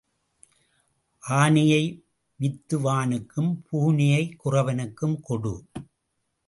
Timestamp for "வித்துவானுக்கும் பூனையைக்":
2.39-4.35